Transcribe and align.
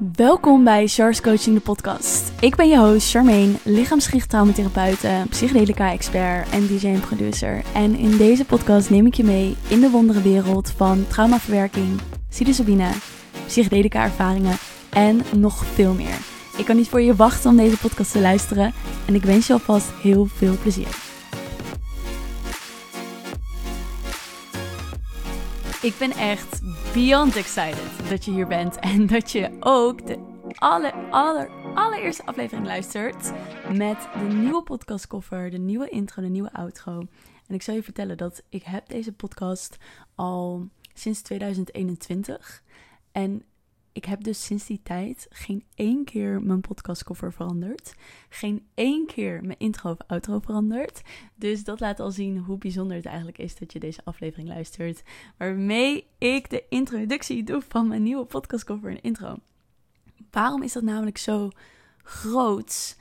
Welkom 0.00 0.64
bij 0.64 0.86
Char's 0.86 1.20
Coaching, 1.20 1.56
de 1.56 1.62
podcast. 1.62 2.32
Ik 2.40 2.56
ben 2.56 2.68
je 2.68 2.78
host 2.78 3.10
Charmaine, 3.10 3.52
lichaamsgericht 3.62 4.28
traumatherapeute, 4.28 5.24
psychedelica-expert 5.30 6.50
en 6.50 6.66
DJ 6.66 6.86
en 6.86 7.00
producer. 7.00 7.62
En 7.74 7.94
in 7.96 8.16
deze 8.16 8.44
podcast 8.44 8.90
neem 8.90 9.06
ik 9.06 9.14
je 9.14 9.24
mee 9.24 9.56
in 9.68 9.80
de 9.80 9.90
wondere 9.90 10.22
wereld 10.22 10.70
van 10.70 11.06
traumaverwerking, 11.08 12.00
psilocybine, 12.28 12.90
psychedelica-ervaringen 13.46 14.56
en 14.90 15.22
nog 15.36 15.64
veel 15.64 15.94
meer. 15.94 16.18
Ik 16.56 16.64
kan 16.64 16.76
niet 16.76 16.88
voor 16.88 17.00
je 17.00 17.16
wachten 17.16 17.50
om 17.50 17.56
deze 17.56 17.78
podcast 17.78 18.12
te 18.12 18.20
luisteren 18.20 18.72
en 19.06 19.14
ik 19.14 19.22
wens 19.22 19.46
je 19.46 19.52
alvast 19.52 19.90
heel 20.02 20.26
veel 20.26 20.56
plezier. 20.62 21.08
Ik 25.82 25.94
ben 25.98 26.12
echt 26.12 26.60
beyond 26.92 27.36
excited 27.36 28.08
dat 28.08 28.24
je 28.24 28.30
hier 28.30 28.46
bent 28.46 28.78
en 28.78 29.06
dat 29.06 29.30
je 29.30 29.56
ook 29.60 30.06
de 30.06 30.18
aller, 30.54 30.92
aller, 31.10 31.50
allereerste 31.74 32.26
aflevering 32.26 32.66
luistert 32.66 33.32
met 33.76 34.08
de 34.18 34.34
nieuwe 34.34 34.62
podcastcover, 34.62 35.50
de 35.50 35.58
nieuwe 35.58 35.88
intro, 35.88 36.22
de 36.22 36.28
nieuwe 36.28 36.52
outro. 36.52 36.98
En 37.46 37.54
ik 37.54 37.62
zal 37.62 37.74
je 37.74 37.82
vertellen 37.82 38.16
dat 38.16 38.42
ik 38.48 38.62
heb 38.62 38.88
deze 38.88 39.12
podcast 39.12 39.76
al 40.14 40.68
sinds 40.94 41.22
2021 41.22 42.62
en 43.12 43.44
ik 43.92 44.04
heb 44.04 44.24
dus 44.24 44.44
sinds 44.44 44.66
die 44.66 44.80
tijd 44.82 45.26
geen 45.30 45.64
één 45.74 46.04
keer 46.04 46.42
mijn 46.42 46.60
podcastcover 46.60 47.32
veranderd. 47.32 47.94
Geen 48.28 48.66
één 48.74 49.06
keer 49.06 49.44
mijn 49.44 49.58
intro 49.58 49.90
of 49.90 49.98
outro 50.06 50.38
veranderd. 50.38 51.02
Dus 51.34 51.64
dat 51.64 51.80
laat 51.80 52.00
al 52.00 52.10
zien 52.10 52.38
hoe 52.38 52.58
bijzonder 52.58 52.96
het 52.96 53.06
eigenlijk 53.06 53.38
is 53.38 53.56
dat 53.56 53.72
je 53.72 53.78
deze 53.78 54.00
aflevering 54.04 54.48
luistert. 54.48 55.02
Waarmee 55.36 56.06
ik 56.18 56.50
de 56.50 56.64
introductie 56.68 57.44
doe 57.44 57.62
van 57.68 57.88
mijn 57.88 58.02
nieuwe 58.02 58.24
podcastcover 58.24 58.90
en 58.90 59.00
intro. 59.00 59.36
Waarom 60.30 60.62
is 60.62 60.72
dat 60.72 60.82
namelijk 60.82 61.18
zo 61.18 61.50
groot? 62.02 62.98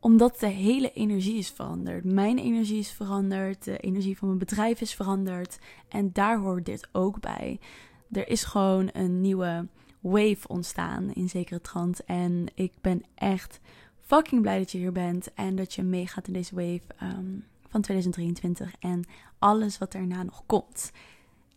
Omdat 0.00 0.40
de 0.40 0.46
hele 0.46 0.92
energie 0.92 1.38
is 1.38 1.50
veranderd. 1.50 2.04
Mijn 2.04 2.38
energie 2.38 2.78
is 2.78 2.90
veranderd. 2.92 3.64
De 3.64 3.78
energie 3.78 4.18
van 4.18 4.28
mijn 4.28 4.40
bedrijf 4.40 4.80
is 4.80 4.94
veranderd. 4.94 5.58
En 5.88 6.12
daar 6.12 6.38
hoort 6.38 6.64
dit 6.66 6.88
ook 6.92 7.20
bij. 7.20 7.60
Er 8.10 8.28
is 8.28 8.44
gewoon 8.44 8.90
een 8.92 9.20
nieuwe 9.20 9.66
wave 10.00 10.48
ontstaan 10.48 11.12
in 11.12 11.28
zekere 11.28 11.60
trant. 11.60 12.04
En 12.04 12.46
ik 12.54 12.72
ben 12.80 13.02
echt 13.14 13.60
fucking 14.00 14.42
blij 14.42 14.58
dat 14.58 14.70
je 14.70 14.78
hier 14.78 14.92
bent 14.92 15.34
en 15.34 15.56
dat 15.56 15.74
je 15.74 15.82
meegaat 15.82 16.26
in 16.26 16.32
deze 16.32 16.54
wave 16.54 16.82
ehm, 16.98 17.38
van 17.68 17.80
2023 17.80 18.74
en 18.78 19.04
alles 19.38 19.78
wat 19.78 19.92
daarna 19.92 20.22
nog 20.22 20.42
komt. 20.46 20.92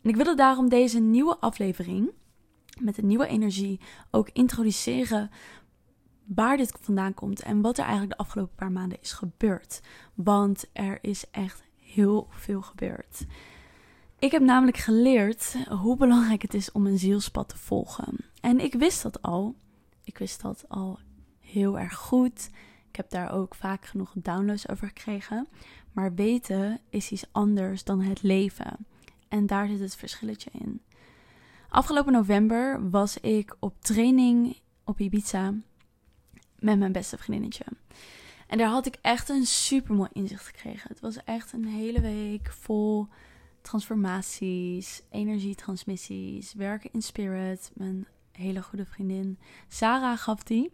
En 0.01 0.09
ik 0.09 0.15
wilde 0.15 0.35
daarom 0.35 0.69
deze 0.69 0.99
nieuwe 0.99 1.37
aflevering 1.37 2.11
met 2.79 2.97
een 2.97 3.07
nieuwe 3.07 3.27
energie 3.27 3.79
ook 4.11 4.29
introduceren 4.33 5.29
waar 6.25 6.57
dit 6.57 6.77
vandaan 6.81 7.13
komt 7.13 7.41
en 7.41 7.61
wat 7.61 7.77
er 7.77 7.83
eigenlijk 7.83 8.17
de 8.17 8.23
afgelopen 8.23 8.55
paar 8.55 8.71
maanden 8.71 8.97
is 9.01 9.11
gebeurd. 9.11 9.81
Want 10.13 10.65
er 10.73 10.97
is 11.01 11.25
echt 11.31 11.63
heel 11.75 12.27
veel 12.29 12.61
gebeurd. 12.61 13.25
Ik 14.19 14.31
heb 14.31 14.41
namelijk 14.41 14.77
geleerd 14.77 15.55
hoe 15.69 15.97
belangrijk 15.97 16.41
het 16.41 16.53
is 16.53 16.71
om 16.71 16.85
een 16.85 16.99
zielspad 16.99 17.49
te 17.49 17.57
volgen. 17.57 18.30
En 18.41 18.59
ik 18.59 18.73
wist 18.73 19.03
dat 19.03 19.21
al. 19.21 19.55
Ik 20.03 20.17
wist 20.17 20.41
dat 20.41 20.65
al 20.67 20.99
heel 21.39 21.79
erg 21.79 21.95
goed. 21.95 22.49
Ik 22.89 22.95
heb 22.95 23.09
daar 23.09 23.31
ook 23.31 23.55
vaak 23.55 23.85
genoeg 23.85 24.11
downloads 24.15 24.69
over 24.69 24.87
gekregen. 24.87 25.47
Maar 25.91 26.13
weten 26.13 26.79
is 26.89 27.11
iets 27.11 27.25
anders 27.31 27.83
dan 27.83 28.01
het 28.01 28.21
leven. 28.23 28.85
En 29.27 29.47
daar 29.47 29.67
zit 29.67 29.79
het 29.79 29.95
verschilletje 29.95 30.49
in. 30.53 30.81
Afgelopen 31.69 32.13
november 32.13 32.89
was 32.89 33.17
ik 33.17 33.55
op 33.59 33.75
training 33.79 34.57
op 34.83 34.99
Ibiza 34.99 35.53
met 36.59 36.79
mijn 36.79 36.91
beste 36.91 37.17
vriendinnetje. 37.17 37.65
En 38.47 38.57
daar 38.57 38.69
had 38.69 38.85
ik 38.85 38.97
echt 39.01 39.29
een 39.29 39.45
super 39.45 39.95
mooi 39.95 40.09
inzicht 40.13 40.45
gekregen. 40.45 40.89
Het 40.89 40.99
was 40.99 41.23
echt 41.23 41.53
een 41.53 41.65
hele 41.65 42.01
week 42.01 42.51
vol 42.51 43.07
transformaties, 43.61 45.01
energietransmissies, 45.09 46.53
werken 46.53 46.89
in 46.93 47.01
spirit. 47.01 47.71
Mijn 47.73 48.07
hele 48.31 48.61
goede 48.61 48.85
vriendin 48.85 49.39
Sarah 49.67 50.17
gaf 50.17 50.43
die. 50.43 50.73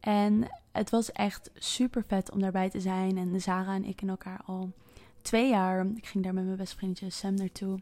En 0.00 0.48
het 0.72 0.90
was 0.90 1.12
echt 1.12 1.50
super 1.54 2.04
vet 2.04 2.30
om 2.30 2.40
daarbij 2.40 2.70
te 2.70 2.80
zijn. 2.80 3.18
En 3.18 3.40
Sarah 3.40 3.74
en 3.74 3.84
ik 3.84 3.96
kennen 3.96 4.16
elkaar 4.16 4.40
al 4.44 4.72
twee 5.22 5.48
jaar. 5.48 5.86
Ik 5.94 6.06
ging 6.06 6.24
daar 6.24 6.34
met 6.34 6.44
mijn 6.44 6.56
beste 6.56 6.76
vriendje 6.76 7.10
Sam 7.10 7.34
naartoe. 7.34 7.80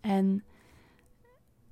En 0.00 0.44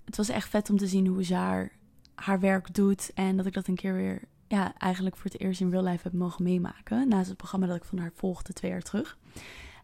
het 0.04 0.16
was 0.16 0.28
echt 0.28 0.48
vet 0.48 0.70
om 0.70 0.76
te 0.76 0.86
zien 0.86 1.06
hoe 1.06 1.24
ze 1.24 1.34
haar, 1.34 1.72
haar 2.14 2.40
werk 2.40 2.74
doet. 2.74 3.10
En 3.14 3.36
dat 3.36 3.46
ik 3.46 3.52
dat 3.52 3.66
een 3.66 3.74
keer 3.74 3.94
weer, 3.94 4.22
ja, 4.48 4.78
eigenlijk 4.78 5.16
voor 5.16 5.30
het 5.30 5.40
eerst 5.40 5.60
in 5.60 5.70
real 5.70 5.84
life 5.84 6.02
heb 6.02 6.12
mogen 6.12 6.44
meemaken. 6.44 7.08
Naast 7.08 7.28
het 7.28 7.36
programma 7.36 7.66
dat 7.66 7.76
ik 7.76 7.84
van 7.84 7.98
haar 7.98 8.12
volgde 8.14 8.52
twee 8.52 8.70
jaar 8.70 8.82
terug. 8.82 9.18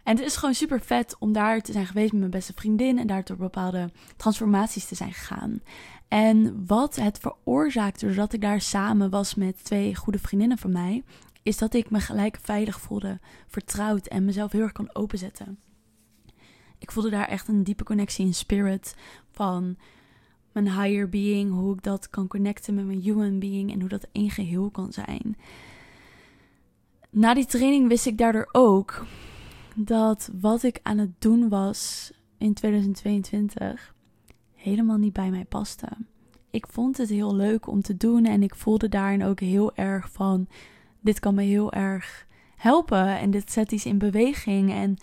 En 0.09 0.17
het 0.17 0.27
is 0.27 0.37
gewoon 0.37 0.55
super 0.55 0.81
vet 0.81 1.17
om 1.19 1.33
daar 1.33 1.61
te 1.61 1.73
zijn 1.73 1.87
geweest 1.87 2.13
met 2.13 2.21
mijn 2.21 2.31
beste 2.31 2.53
vriendin 2.53 2.99
en 2.99 3.07
daar 3.07 3.25
door 3.25 3.37
bepaalde 3.37 3.91
transformaties 4.17 4.85
te 4.85 4.95
zijn 4.95 5.13
gegaan. 5.13 5.61
En 6.09 6.67
wat 6.67 6.97
het 6.97 7.19
veroorzaakte 7.19 8.07
doordat 8.07 8.33
ik 8.33 8.41
daar 8.41 8.61
samen 8.61 9.11
was 9.11 9.35
met 9.35 9.65
twee 9.65 9.95
goede 9.95 10.19
vriendinnen 10.19 10.59
van 10.59 10.73
mij, 10.73 11.03
is 11.43 11.59
dat 11.59 11.75
ik 11.75 11.91
me 11.91 12.01
gelijk 12.01 12.39
veilig 12.43 12.81
voelde, 12.81 13.21
vertrouwd 13.47 14.07
en 14.07 14.25
mezelf 14.25 14.53
heel 14.53 14.63
erg 14.63 14.73
kon 14.73 14.95
openzetten. 14.95 15.59
Ik 16.79 16.91
voelde 16.91 17.11
daar 17.11 17.29
echt 17.29 17.49
een 17.49 17.63
diepe 17.63 17.85
connectie 17.85 18.27
in 18.27 18.35
spirit 18.35 18.95
van 19.33 19.77
mijn 20.53 20.81
higher 20.81 21.09
being, 21.09 21.53
hoe 21.53 21.75
ik 21.75 21.83
dat 21.83 22.11
kan 22.11 22.27
connecten 22.27 22.75
met 22.75 22.87
mijn 22.87 23.01
human 23.01 23.39
being 23.39 23.73
en 23.73 23.81
hoe 23.81 23.89
dat 23.89 24.09
één 24.13 24.31
geheel 24.31 24.71
kan 24.71 24.93
zijn. 24.93 25.37
Na 27.11 27.35
die 27.35 27.47
training 27.47 27.89
wist 27.89 28.07
ik 28.07 28.19
daardoor 28.19 28.49
ook 28.53 29.07
dat 29.85 30.31
wat 30.41 30.63
ik 30.63 30.81
aan 30.83 30.99
het 30.99 31.21
doen 31.21 31.49
was 31.49 32.13
in 32.39 32.55
2022 32.55 33.95
helemaal 34.55 34.97
niet 34.97 35.13
bij 35.13 35.31
mij 35.31 35.45
paste. 35.45 35.89
Ik 36.51 36.67
vond 36.67 36.97
het 36.97 37.09
heel 37.09 37.35
leuk 37.35 37.67
om 37.67 37.83
te 37.83 37.97
doen 37.97 38.25
en 38.25 38.43
ik 38.43 38.55
voelde 38.55 38.89
daarin 38.89 39.25
ook 39.25 39.41
heel 39.41 39.75
erg 39.75 40.13
van: 40.13 40.49
dit 41.01 41.21
kan 41.21 41.35
me 41.35 41.43
heel 41.43 41.73
erg 41.73 42.27
helpen 42.57 43.19
en 43.19 43.31
dit 43.31 43.53
zet 43.53 43.73
iets 43.73 43.87
in 43.87 43.99
beweging. 43.99 44.73
En 44.73 44.97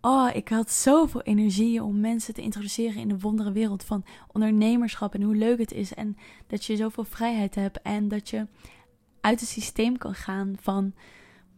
oh, 0.00 0.30
ik 0.32 0.48
had 0.48 0.70
zoveel 0.70 1.22
energie 1.22 1.82
om 1.82 2.00
mensen 2.00 2.34
te 2.34 2.42
introduceren 2.42 3.00
in 3.00 3.08
de 3.08 3.18
wondere 3.18 3.52
wereld 3.52 3.84
van 3.84 4.04
ondernemerschap 4.32 5.14
en 5.14 5.22
hoe 5.22 5.36
leuk 5.36 5.58
het 5.58 5.72
is 5.72 5.94
en 5.94 6.16
dat 6.46 6.64
je 6.64 6.76
zoveel 6.76 7.04
vrijheid 7.04 7.54
hebt 7.54 7.82
en 7.82 8.08
dat 8.08 8.28
je 8.30 8.46
uit 9.20 9.40
het 9.40 9.48
systeem 9.48 9.98
kan 9.98 10.14
gaan 10.14 10.54
van 10.60 10.92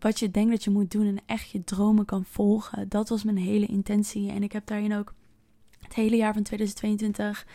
wat 0.03 0.19
je 0.19 0.31
denkt 0.31 0.51
dat 0.51 0.65
je 0.65 0.71
moet 0.71 0.91
doen 0.91 1.07
en 1.07 1.19
echt 1.27 1.51
je 1.51 1.65
dromen 1.65 2.05
kan 2.05 2.25
volgen. 2.25 2.89
Dat 2.89 3.09
was 3.09 3.25
mijn 3.25 3.37
hele 3.37 3.67
intentie. 3.67 4.31
En 4.31 4.43
ik 4.43 4.53
heb 4.53 4.67
daarin 4.67 4.95
ook 4.95 5.15
het 5.79 5.95
hele 5.95 6.17
jaar 6.17 6.33
van 6.33 6.43
2022 6.43 7.47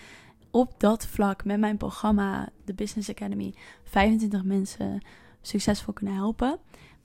op 0.51 0.79
dat 0.79 1.07
vlak 1.07 1.45
met 1.45 1.59
mijn 1.59 1.77
programma, 1.77 2.49
de 2.65 2.73
Business 2.73 3.09
Academy, 3.09 3.53
25 3.83 4.43
mensen 4.43 5.05
succesvol 5.41 5.93
kunnen 5.93 6.15
helpen. 6.15 6.59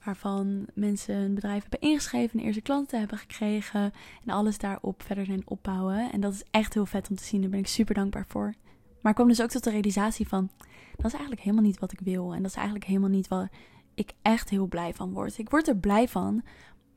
Waarvan 0.04 0.66
mensen 0.74 1.14
een 1.14 1.34
bedrijf 1.34 1.62
hebben 1.62 1.80
ingeschreven, 1.80 2.38
een 2.38 2.44
eerste 2.44 2.60
klanten 2.60 2.98
hebben 2.98 3.18
gekregen. 3.18 3.92
En 4.24 4.32
alles 4.32 4.58
daarop 4.58 5.02
verder 5.02 5.24
zijn 5.24 5.42
opbouwen. 5.44 6.12
En 6.12 6.20
dat 6.20 6.32
is 6.32 6.44
echt 6.50 6.74
heel 6.74 6.86
vet 6.86 7.10
om 7.10 7.16
te 7.16 7.24
zien. 7.24 7.40
Daar 7.40 7.50
ben 7.50 7.58
ik 7.58 7.66
super 7.66 7.94
dankbaar 7.94 8.24
voor. 8.28 8.54
Maar 9.00 9.10
ik 9.10 9.14
kwam 9.14 9.28
dus 9.28 9.42
ook 9.42 9.50
tot 9.50 9.64
de 9.64 9.70
realisatie 9.70 10.28
van: 10.28 10.50
dat 10.96 11.06
is 11.06 11.12
eigenlijk 11.12 11.40
helemaal 11.40 11.64
niet 11.64 11.78
wat 11.78 11.92
ik 11.92 12.00
wil. 12.00 12.34
En 12.34 12.42
dat 12.42 12.50
is 12.50 12.56
eigenlijk 12.56 12.86
helemaal 12.86 13.08
niet 13.08 13.28
wat 13.28 13.48
ik 14.00 14.12
echt 14.22 14.50
heel 14.50 14.66
blij 14.66 14.94
van 14.94 15.12
word. 15.12 15.38
Ik 15.38 15.50
word 15.50 15.68
er 15.68 15.76
blij 15.76 16.08
van, 16.08 16.42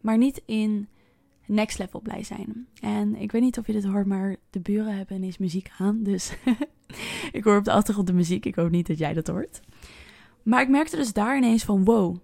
maar 0.02 0.18
niet 0.18 0.42
in 0.46 0.88
next 1.46 1.78
level 1.78 2.02
blij 2.02 2.24
zijn. 2.24 2.68
En 2.80 3.16
ik 3.16 3.32
weet 3.32 3.42
niet 3.42 3.58
of 3.58 3.68
je 3.68 3.74
dit 3.74 3.86
hoort, 3.86 4.06
maar 4.06 4.36
de 4.50 4.60
buren 4.60 4.98
hebben 4.98 5.16
ineens 5.16 5.38
muziek 5.38 5.72
aan. 5.78 6.04
Dus 6.04 6.34
ik 7.32 7.44
hoor 7.44 7.58
op 7.58 7.64
de 7.64 7.72
achtergrond 7.72 8.08
de 8.08 8.14
muziek. 8.14 8.46
Ik 8.46 8.56
hoop 8.56 8.70
niet 8.70 8.88
dat 8.88 8.98
jij 8.98 9.14
dat 9.14 9.28
hoort. 9.28 9.62
Maar 10.44 10.62
ik 10.62 10.70
merkte 10.70 10.96
dus 10.96 11.14
daar 11.14 11.38
ineens 11.38 11.64
van 11.64 11.84
wow. 11.84 12.18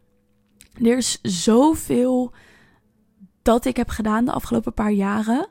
Er 0.81 0.98
is 0.98 1.19
zoveel 1.21 2.33
dat 3.42 3.65
ik 3.65 3.77
heb 3.77 3.89
gedaan 3.89 4.25
de 4.25 4.31
afgelopen 4.31 4.74
paar 4.74 4.92
jaren. 4.92 5.48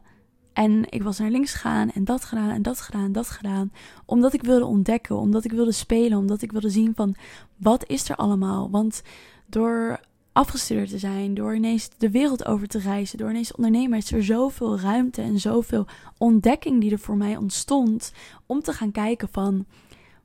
En 0.59 0.85
ik 0.89 1.03
was 1.03 1.19
naar 1.19 1.31
links 1.31 1.53
gegaan 1.53 1.91
en 1.91 2.05
dat 2.05 2.25
gedaan 2.25 2.51
en 2.51 2.63
dat 2.63 2.81
gedaan 2.81 3.05
en 3.05 3.13
dat 3.13 3.29
gedaan. 3.29 3.73
Omdat 4.05 4.33
ik 4.33 4.43
wilde 4.43 4.65
ontdekken, 4.65 5.17
omdat 5.17 5.45
ik 5.45 5.53
wilde 5.53 5.73
spelen, 5.73 6.19
omdat 6.19 6.43
ik 6.43 6.53
wilde 6.53 6.71
zien 6.71 6.95
van 6.95 7.15
wat 7.57 7.87
is 7.87 8.09
er 8.09 8.17
allemaal. 8.17 8.71
Want 8.71 9.03
door 9.47 10.01
afgestudeerd 10.33 10.89
te 10.89 10.99
zijn, 10.99 11.35
door 11.35 11.55
ineens 11.55 11.89
de 11.99 12.11
wereld 12.11 12.45
over 12.45 12.69
te 12.69 12.79
reizen, 12.79 13.19
door 13.19 13.31
ineens 13.31 13.55
ondernemer, 13.55 13.99
is 13.99 14.13
er 14.13 14.25
zoveel 14.25 14.79
ruimte 14.81 15.23
en 15.23 15.39
zoveel 15.39 15.87
ontdekking 16.17 16.81
die 16.81 16.93
er 16.93 16.99
voor 16.99 17.17
mij 17.17 17.37
ontstond. 17.37 18.13
Om 18.47 18.61
te 18.61 18.73
gaan 18.73 18.93
kijken 18.93 19.29
van 19.31 19.67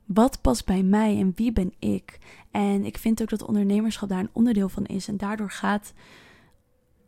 wat 0.04 0.40
past 0.40 0.66
bij 0.66 0.82
mij 0.82 1.18
en 1.18 1.32
wie 1.34 1.52
ben 1.52 1.72
ik. 1.78 2.18
En 2.50 2.84
ik 2.84 2.98
vind 2.98 3.22
ook 3.22 3.30
dat 3.30 3.44
ondernemerschap 3.44 4.08
daar 4.08 4.20
een 4.20 4.30
onderdeel 4.32 4.68
van 4.68 4.84
is. 4.84 5.08
En 5.08 5.16
daardoor 5.16 5.50
gaat 5.50 5.92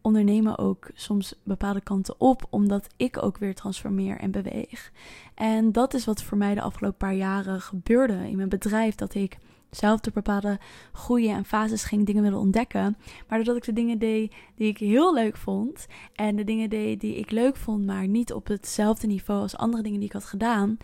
ondernemen 0.07 0.59
ook 0.59 0.91
soms 0.95 1.35
bepaalde 1.43 1.81
kanten 1.81 2.15
op, 2.21 2.47
omdat 2.51 2.87
ik 2.97 3.23
ook 3.23 3.39
weer 3.39 3.55
transformeer 3.55 4.19
en 4.19 4.31
beweeg. 4.31 4.93
En 5.35 5.73
dat 5.73 5.95
is 5.95 6.05
wat 6.05 6.23
voor 6.23 6.39
mij 6.39 6.55
de 6.55 6.61
afgelopen 6.61 6.99
paar 6.99 7.15
jaren 7.15 7.61
gebeurde 7.61 8.29
in 8.29 8.37
mijn 8.37 8.49
bedrijf. 8.49 8.95
Dat 8.95 9.15
ik 9.15 9.39
zelf 9.71 10.01
door 10.01 10.13
bepaalde 10.13 10.59
groeien 10.93 11.35
en 11.35 11.45
fases 11.45 11.85
ging 11.85 12.07
dingen 12.07 12.23
willen 12.23 12.39
ontdekken. 12.39 12.97
Maar 13.29 13.39
doordat 13.39 13.57
ik 13.57 13.65
de 13.65 13.73
dingen 13.73 13.99
deed 13.99 14.35
die 14.55 14.69
ik 14.69 14.79
heel 14.79 15.15
leuk 15.15 15.37
vond. 15.37 15.87
En 16.15 16.37
de 16.37 16.45
dingen 16.45 16.71
deed 16.71 17.01
die 17.01 17.17
ik 17.17 17.31
leuk 17.31 17.57
vond, 17.57 17.87
maar 17.87 18.09
niet 18.09 18.33
op 18.33 18.47
hetzelfde 18.47 19.07
niveau 19.07 19.41
als 19.41 19.57
andere 19.57 19.83
dingen 19.83 19.99
die 19.99 20.09
ik 20.09 20.15
had 20.15 20.25
gedaan. 20.25 20.77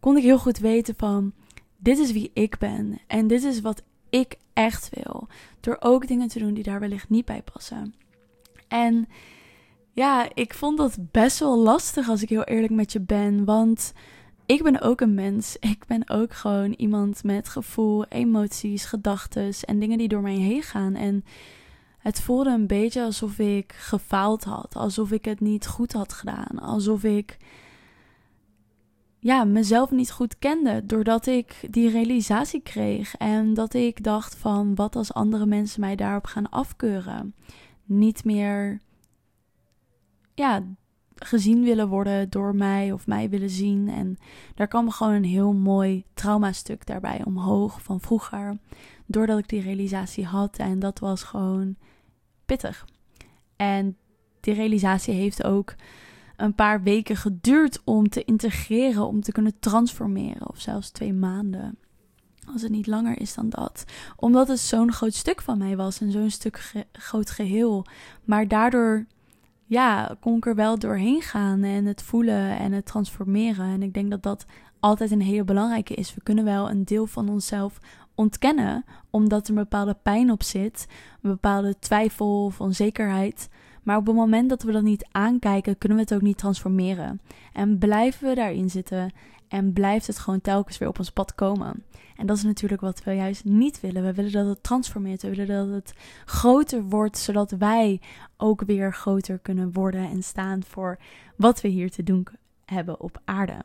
Kon 0.00 0.16
ik 0.16 0.22
heel 0.22 0.38
goed 0.38 0.58
weten 0.58 0.94
van, 0.96 1.32
dit 1.78 1.98
is 1.98 2.12
wie 2.12 2.30
ik 2.34 2.58
ben. 2.58 2.98
En 3.06 3.26
dit 3.26 3.44
is 3.44 3.60
wat 3.60 3.82
ik 4.10 4.36
echt 4.52 4.88
wil. 4.94 5.26
Door 5.60 5.76
ook 5.80 6.06
dingen 6.06 6.28
te 6.28 6.38
doen 6.38 6.54
die 6.54 6.64
daar 6.64 6.80
wellicht 6.80 7.08
niet 7.08 7.24
bij 7.24 7.42
passen. 7.52 7.94
En 8.72 9.08
ja, 9.90 10.28
ik 10.34 10.54
vond 10.54 10.78
dat 10.78 10.96
best 11.10 11.38
wel 11.38 11.58
lastig 11.58 12.08
als 12.08 12.22
ik 12.22 12.28
heel 12.28 12.44
eerlijk 12.44 12.72
met 12.72 12.92
je 12.92 13.00
ben. 13.00 13.44
Want 13.44 13.92
ik 14.46 14.62
ben 14.62 14.80
ook 14.80 15.00
een 15.00 15.14
mens. 15.14 15.56
Ik 15.74 15.84
ben 15.86 16.08
ook 16.08 16.32
gewoon 16.32 16.72
iemand 16.72 17.24
met 17.24 17.48
gevoel, 17.48 18.04
emoties, 18.04 18.84
gedachten 18.84 19.52
en 19.64 19.78
dingen 19.78 19.98
die 19.98 20.08
door 20.08 20.22
mij 20.22 20.36
heen 20.36 20.62
gaan. 20.62 20.94
En 20.94 21.24
het 21.98 22.20
voelde 22.20 22.50
een 22.50 22.66
beetje 22.66 23.02
alsof 23.02 23.38
ik 23.38 23.72
gefaald 23.72 24.44
had. 24.44 24.76
Alsof 24.76 25.10
ik 25.10 25.24
het 25.24 25.40
niet 25.40 25.66
goed 25.66 25.92
had 25.92 26.12
gedaan. 26.12 26.58
Alsof 26.58 27.04
ik 27.04 27.36
ja, 29.18 29.44
mezelf 29.44 29.90
niet 29.90 30.10
goed 30.10 30.38
kende. 30.38 30.86
Doordat 30.86 31.26
ik 31.26 31.54
die 31.70 31.90
realisatie 31.90 32.60
kreeg. 32.62 33.16
En 33.16 33.54
dat 33.54 33.74
ik 33.74 34.04
dacht 34.04 34.36
van 34.36 34.74
wat 34.74 34.96
als 34.96 35.12
andere 35.12 35.46
mensen 35.46 35.80
mij 35.80 35.96
daarop 35.96 36.24
gaan 36.26 36.50
afkeuren. 36.50 37.34
Niet 37.98 38.24
meer 38.24 38.80
ja, 40.34 40.62
gezien 41.14 41.62
willen 41.62 41.88
worden 41.88 42.30
door 42.30 42.54
mij 42.54 42.92
of 42.92 43.06
mij 43.06 43.28
willen 43.28 43.50
zien. 43.50 43.88
En 43.88 44.16
daar 44.54 44.68
kwam 44.68 44.90
gewoon 44.90 45.12
een 45.12 45.24
heel 45.24 45.52
mooi 45.52 46.04
traumastuk 46.14 46.86
daarbij 46.86 47.24
omhoog 47.24 47.82
van 47.82 48.00
vroeger. 48.00 48.58
Doordat 49.06 49.38
ik 49.38 49.48
die 49.48 49.62
realisatie 49.62 50.24
had. 50.24 50.56
En 50.56 50.78
dat 50.78 50.98
was 50.98 51.22
gewoon 51.22 51.76
pittig. 52.46 52.86
En 53.56 53.96
die 54.40 54.54
realisatie 54.54 55.14
heeft 55.14 55.44
ook 55.44 55.74
een 56.36 56.54
paar 56.54 56.82
weken 56.82 57.16
geduurd 57.16 57.80
om 57.84 58.08
te 58.08 58.24
integreren, 58.24 59.06
om 59.06 59.20
te 59.20 59.32
kunnen 59.32 59.58
transformeren. 59.58 60.48
Of 60.48 60.60
zelfs 60.60 60.90
twee 60.90 61.12
maanden. 61.12 61.78
Als 62.52 62.62
het 62.62 62.70
niet 62.70 62.86
langer 62.86 63.20
is 63.20 63.34
dan 63.34 63.48
dat. 63.48 63.84
Omdat 64.16 64.48
het 64.48 64.58
zo'n 64.58 64.92
groot 64.92 65.14
stuk 65.14 65.42
van 65.42 65.58
mij 65.58 65.76
was 65.76 66.00
en 66.00 66.10
zo'n 66.10 66.30
stuk 66.30 66.84
groot 66.92 67.30
geheel. 67.30 67.86
Maar 68.24 68.48
daardoor 68.48 69.06
ja, 69.66 70.16
kon 70.20 70.36
ik 70.36 70.46
er 70.46 70.54
wel 70.54 70.78
doorheen 70.78 71.22
gaan 71.22 71.62
en 71.62 71.84
het 71.84 72.02
voelen 72.02 72.58
en 72.58 72.72
het 72.72 72.86
transformeren. 72.86 73.66
En 73.66 73.82
ik 73.82 73.94
denk 73.94 74.10
dat 74.10 74.22
dat 74.22 74.46
altijd 74.80 75.10
een 75.10 75.22
hele 75.22 75.44
belangrijke 75.44 75.94
is. 75.94 76.14
We 76.14 76.22
kunnen 76.22 76.44
wel 76.44 76.70
een 76.70 76.84
deel 76.84 77.06
van 77.06 77.28
onszelf 77.28 77.80
ontkennen, 78.14 78.84
omdat 79.10 79.44
er 79.44 79.50
een 79.50 79.62
bepaalde 79.62 79.96
pijn 80.02 80.30
op 80.30 80.42
zit, 80.42 80.86
een 81.22 81.30
bepaalde 81.30 81.78
twijfel 81.78 82.44
of 82.44 82.60
onzekerheid. 82.60 83.48
Maar 83.82 83.96
op 83.96 84.06
het 84.06 84.14
moment 84.14 84.48
dat 84.48 84.62
we 84.62 84.72
dat 84.72 84.82
niet 84.82 85.06
aankijken, 85.10 85.78
kunnen 85.78 85.98
we 85.98 86.04
het 86.04 86.14
ook 86.14 86.22
niet 86.22 86.38
transformeren. 86.38 87.20
En 87.52 87.78
blijven 87.78 88.28
we 88.28 88.34
daarin 88.34 88.70
zitten 88.70 89.12
en 89.52 89.72
blijft 89.72 90.06
het 90.06 90.18
gewoon 90.18 90.40
telkens 90.40 90.78
weer 90.78 90.88
op 90.88 90.98
ons 90.98 91.10
pad 91.10 91.34
komen. 91.34 91.84
En 92.16 92.26
dat 92.26 92.36
is 92.36 92.42
natuurlijk 92.42 92.80
wat 92.80 93.04
we 93.04 93.12
juist 93.12 93.44
niet 93.44 93.80
willen. 93.80 94.04
We 94.04 94.12
willen 94.12 94.32
dat 94.32 94.46
het 94.46 94.62
transformeert. 94.62 95.22
We 95.22 95.34
willen 95.34 95.66
dat 95.66 95.74
het 95.74 95.94
groter 96.24 96.82
wordt, 96.82 97.18
zodat 97.18 97.50
wij 97.50 98.00
ook 98.36 98.62
weer 98.66 98.94
groter 98.94 99.38
kunnen 99.38 99.72
worden 99.72 100.10
en 100.10 100.22
staan 100.22 100.62
voor 100.62 100.98
wat 101.36 101.60
we 101.60 101.68
hier 101.68 101.90
te 101.90 102.02
doen 102.02 102.26
hebben 102.64 103.00
op 103.00 103.20
aarde. 103.24 103.64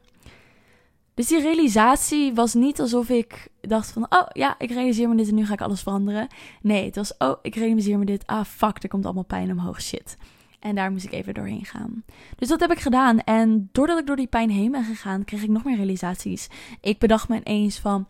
Dus 1.14 1.28
die 1.28 1.42
realisatie 1.42 2.34
was 2.34 2.54
niet 2.54 2.80
alsof 2.80 3.10
ik 3.10 3.48
dacht 3.62 3.92
van, 3.92 4.06
oh 4.10 4.28
ja, 4.30 4.56
ik 4.60 4.72
realiseer 4.72 5.10
me 5.10 5.16
dit 5.16 5.28
en 5.28 5.36
nu 5.36 5.46
ga 5.46 5.54
ik 5.54 5.62
alles 5.62 5.82
veranderen. 5.82 6.28
Nee, 6.62 6.86
het 6.86 6.96
was, 6.96 7.18
oh, 7.18 7.38
ik 7.42 7.56
realiseer 7.56 7.98
me 7.98 8.06
dit, 8.06 8.26
ah 8.26 8.46
fuck, 8.46 8.84
er 8.84 8.90
komt 8.90 9.06
allemaal 9.06 9.24
pijn 9.24 9.52
omhoog, 9.52 9.82
shit. 9.82 10.18
En 10.60 10.76
daar 10.76 10.92
moest 10.92 11.06
ik 11.06 11.12
even 11.12 11.34
doorheen 11.34 11.66
gaan. 11.66 12.04
Dus 12.36 12.48
dat 12.48 12.60
heb 12.60 12.72
ik 12.72 12.80
gedaan. 12.80 13.20
En 13.20 13.70
doordat 13.72 14.00
ik 14.00 14.08
door 14.08 14.16
die 14.16 14.28
pijn 14.28 14.50
heen 14.50 14.72
ben 14.72 14.84
gegaan, 14.84 15.24
kreeg 15.24 15.44
ik 15.44 15.50
nog 15.50 15.64
meer 15.64 15.76
realisaties. 15.76 16.50
Ik 16.82 17.00
bedacht 17.00 17.30
me 17.30 17.42
ineens 17.44 17.80
van, 17.80 18.08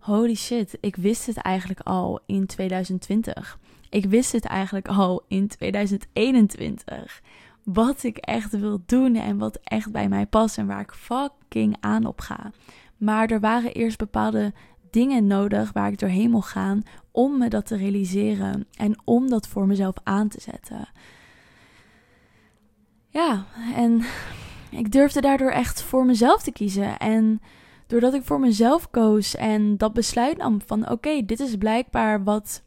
holy 0.00 0.34
shit, 0.34 0.78
ik 0.80 0.96
wist 0.96 1.26
het 1.26 1.36
eigenlijk 1.36 1.80
al 1.80 2.20
in 2.26 2.46
2020. 2.46 3.58
Ik 3.90 4.04
wist 4.04 4.32
het 4.32 4.44
eigenlijk 4.44 4.88
al 4.88 5.24
in 5.28 5.48
2021 5.48 7.22
wat 7.62 8.02
ik 8.02 8.16
echt 8.16 8.58
wil 8.58 8.82
doen 8.86 9.14
en 9.14 9.38
wat 9.38 9.58
echt 9.62 9.92
bij 9.92 10.08
mij 10.08 10.26
past 10.26 10.58
en 10.58 10.66
waar 10.66 10.80
ik 10.80 10.92
fucking 10.92 11.76
aan 11.80 12.06
op 12.06 12.20
ga. 12.20 12.50
Maar 12.96 13.30
er 13.30 13.40
waren 13.40 13.72
eerst 13.72 13.98
bepaalde 13.98 14.52
dingen 14.90 15.26
nodig 15.26 15.72
waar 15.72 15.92
ik 15.92 15.98
doorheen 15.98 16.30
mocht 16.30 16.50
gaan 16.50 16.82
om 17.10 17.38
me 17.38 17.48
dat 17.48 17.66
te 17.66 17.76
realiseren 17.76 18.66
en 18.76 19.00
om 19.04 19.28
dat 19.28 19.48
voor 19.48 19.66
mezelf 19.66 19.94
aan 20.02 20.28
te 20.28 20.40
zetten. 20.40 20.88
Ja, 23.16 23.44
en 23.74 24.02
ik 24.70 24.92
durfde 24.92 25.20
daardoor 25.20 25.50
echt 25.50 25.82
voor 25.82 26.04
mezelf 26.04 26.42
te 26.42 26.52
kiezen. 26.52 26.98
En 26.98 27.40
doordat 27.86 28.14
ik 28.14 28.24
voor 28.24 28.40
mezelf 28.40 28.90
koos 28.90 29.34
en 29.34 29.76
dat 29.76 29.92
besluit 29.92 30.36
nam 30.36 30.60
van 30.66 30.90
oké, 30.90 31.24
dit 31.24 31.40
is 31.40 31.56
blijkbaar 31.56 32.24
wat 32.24 32.62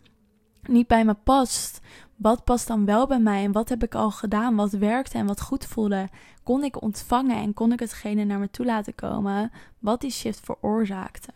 niet 0.62 0.88
bij 0.88 1.06
me 1.06 1.13
past. 1.13 1.80
Wat 2.16 2.44
past 2.44 2.68
dan 2.68 2.86
wel 2.86 3.07
bij 3.07 3.19
mij 3.19 3.44
en 3.44 3.51
wat 3.51 3.69
heb 3.69 3.84
ik 3.84 3.96
al 3.96 4.12
gedaan, 4.12 4.56
wat 4.56 4.72
werkte 4.72 5.18
en 5.18 5.25
wat 5.25 5.42
goed 5.42 5.66
voelde, 5.66 6.07
kon 6.44 6.63
ik 6.63 6.81
ontvangen 6.81 7.38
en 7.38 7.54
kon 7.54 7.72
ik 7.72 7.80
hetgene 7.80 8.24
naar 8.24 8.40
me 8.40 8.50
toe 8.50 8.66
laten 8.66 8.96
komen 8.96 9.51
wat 9.80 10.01
die 10.01 10.12
shift 10.12 10.40
veroorzaakte. 10.44 11.31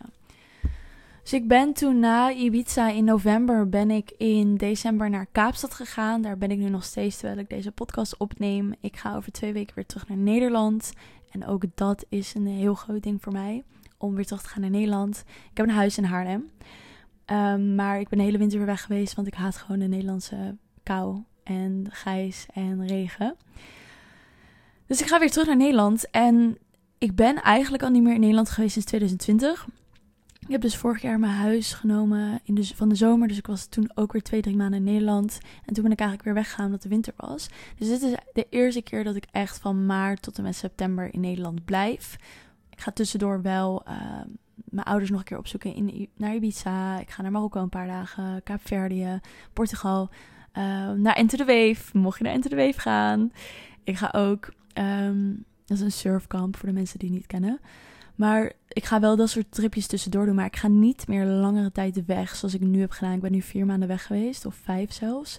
Dus 1.33 1.41
ik 1.41 1.47
ben 1.47 1.74
toen 1.74 2.00
na 2.00 2.31
Ibiza 2.31 2.89
in 2.89 3.03
november 3.03 3.69
ben 3.69 3.91
ik 3.91 4.12
in 4.18 4.56
december 4.56 5.09
naar 5.09 5.27
Kaapstad 5.31 5.74
gegaan. 5.74 6.21
Daar 6.21 6.38
ben 6.38 6.51
ik 6.51 6.57
nu 6.57 6.69
nog 6.69 6.83
steeds 6.83 7.18
terwijl 7.18 7.39
ik 7.39 7.50
deze 7.50 7.71
podcast 7.71 8.18
opneem. 8.18 8.74
Ik 8.81 8.97
ga 8.97 9.15
over 9.15 9.31
twee 9.31 9.53
weken 9.53 9.75
weer 9.75 9.85
terug 9.85 10.07
naar 10.07 10.18
Nederland. 10.18 10.94
En 11.31 11.45
ook 11.45 11.63
dat 11.75 12.06
is 12.09 12.33
een 12.33 12.47
heel 12.47 12.74
groot 12.74 13.03
ding 13.03 13.21
voor 13.21 13.31
mij. 13.31 13.63
Om 13.97 14.15
weer 14.15 14.25
terug 14.25 14.41
te 14.41 14.50
gaan 14.50 14.62
naar 14.62 14.69
Nederland. 14.69 15.24
Ik 15.51 15.57
heb 15.57 15.65
een 15.65 15.74
huis 15.74 15.97
in 15.97 16.03
Haarlem. 16.03 16.50
Um, 17.25 17.75
maar 17.75 18.00
ik 18.00 18.09
ben 18.09 18.18
de 18.18 18.24
hele 18.24 18.38
winter 18.38 18.57
weer 18.57 18.68
weg 18.68 18.81
geweest. 18.81 19.15
Want 19.15 19.27
ik 19.27 19.33
haat 19.33 19.57
gewoon 19.57 19.79
de 19.79 19.88
Nederlandse 19.88 20.57
kou 20.83 21.24
en 21.44 21.86
gijs 21.89 22.45
en 22.53 22.88
regen. 22.88 23.36
Dus 24.88 25.01
ik 25.01 25.07
ga 25.07 25.19
weer 25.19 25.31
terug 25.31 25.47
naar 25.47 25.57
Nederland. 25.57 26.09
En 26.09 26.57
ik 26.97 27.15
ben 27.15 27.41
eigenlijk 27.41 27.83
al 27.83 27.89
niet 27.89 28.03
meer 28.03 28.13
in 28.13 28.19
Nederland 28.19 28.50
geweest 28.50 28.74
sinds 28.74 28.88
2020. 28.88 29.68
Ik 30.45 30.51
heb 30.51 30.61
dus 30.61 30.77
vorig 30.77 31.01
jaar 31.01 31.19
mijn 31.19 31.33
huis 31.33 31.73
genomen 31.73 32.39
in 32.43 32.55
de, 32.55 32.65
van 32.75 32.89
de 32.89 32.95
zomer. 32.95 33.27
Dus 33.27 33.38
ik 33.38 33.47
was 33.47 33.65
toen 33.65 33.91
ook 33.95 34.12
weer 34.12 34.21
twee, 34.21 34.41
drie 34.41 34.55
maanden 34.55 34.79
in 34.79 34.91
Nederland. 34.91 35.38
En 35.65 35.73
toen 35.73 35.83
ben 35.83 35.91
ik 35.91 36.00
eigenlijk 36.00 36.23
weer 36.23 36.33
weggegaan 36.33 36.65
omdat 36.65 36.81
de 36.81 36.89
winter 36.89 37.13
was. 37.17 37.47
Dus 37.77 37.88
dit 37.88 38.01
is 38.01 38.15
de 38.33 38.47
eerste 38.50 38.81
keer 38.81 39.03
dat 39.03 39.15
ik 39.15 39.25
echt 39.31 39.59
van 39.59 39.85
maart 39.85 40.21
tot 40.21 40.38
en 40.38 40.43
met 40.43 40.55
september 40.55 41.13
in 41.13 41.19
Nederland 41.19 41.65
blijf. 41.65 42.15
Ik 42.69 42.81
ga 42.81 42.91
tussendoor 42.91 43.41
wel 43.41 43.83
uh, 43.88 44.21
mijn 44.55 44.85
ouders 44.88 45.09
nog 45.09 45.19
een 45.19 45.25
keer 45.25 45.38
opzoeken 45.38 45.75
in, 45.75 46.09
naar 46.17 46.35
Ibiza. 46.35 47.00
Ik 47.00 47.09
ga 47.09 47.21
naar 47.21 47.31
Marokko 47.31 47.62
een 47.62 47.69
paar 47.69 47.88
dagen. 47.88 48.43
Kaapverdië, 48.43 49.19
Portugal. 49.53 50.09
Uh, 50.57 50.91
naar 50.91 51.15
Enter 51.15 51.38
the 51.38 51.45
Wave. 51.45 51.97
Mocht 51.97 52.17
je 52.17 52.23
naar 52.23 52.33
Enter 52.33 52.50
the 52.50 52.55
Wave 52.55 52.79
gaan. 52.79 53.31
Ik 53.83 53.97
ga 53.97 54.13
ook... 54.15 54.53
Um, 54.79 55.45
dat 55.65 55.77
is 55.77 55.83
een 55.83 55.91
surfkamp 55.91 56.57
voor 56.57 56.67
de 56.67 56.75
mensen 56.75 57.00
die 57.00 57.09
het 57.09 57.17
niet 57.17 57.27
kennen. 57.27 57.59
Maar 58.15 58.51
ik 58.67 58.86
ga 58.86 59.00
wel 59.00 59.15
dat 59.15 59.29
soort 59.29 59.51
tripjes 59.51 59.88
tussendoor 59.88 60.25
doen. 60.25 60.36
Maar 60.36 60.46
ik 60.46 60.55
ga 60.55 60.67
niet 60.67 61.08
meer 61.08 61.25
langere 61.25 61.72
tijd 61.72 62.05
weg 62.05 62.36
zoals 62.36 62.53
ik 62.53 62.62
nu 62.62 62.79
heb 62.79 62.91
gedaan. 62.91 63.13
Ik 63.13 63.22
ben 63.22 63.32
nu 63.32 63.41
vier 63.41 63.65
maanden 63.65 63.88
weg 63.88 64.05
geweest. 64.05 64.46
Of 64.46 64.55
vijf 64.55 64.93
zelfs. 64.93 65.38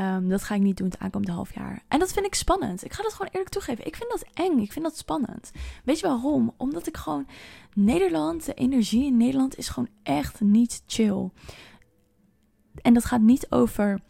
Um, 0.00 0.28
dat 0.28 0.42
ga 0.42 0.54
ik 0.54 0.60
niet 0.60 0.76
doen 0.76 0.88
het 0.88 0.98
aankomende 0.98 1.32
half 1.32 1.54
jaar. 1.54 1.82
En 1.88 1.98
dat 1.98 2.12
vind 2.12 2.26
ik 2.26 2.34
spannend. 2.34 2.84
Ik 2.84 2.92
ga 2.92 3.02
dat 3.02 3.12
gewoon 3.12 3.32
eerlijk 3.32 3.50
toegeven. 3.50 3.86
Ik 3.86 3.96
vind 3.96 4.10
dat 4.10 4.24
eng. 4.32 4.58
Ik 4.58 4.72
vind 4.72 4.84
dat 4.84 4.96
spannend. 4.96 5.50
Weet 5.84 5.98
je 5.98 6.06
waarom? 6.06 6.54
Omdat 6.56 6.86
ik 6.86 6.96
gewoon... 6.96 7.26
Nederland, 7.74 8.44
de 8.44 8.54
energie 8.54 9.06
in 9.06 9.16
Nederland 9.16 9.58
is 9.58 9.68
gewoon 9.68 9.88
echt 10.02 10.40
niet 10.40 10.82
chill. 10.86 11.30
En 12.82 12.94
dat 12.94 13.04
gaat 13.04 13.20
niet 13.20 13.46
over 13.50 14.00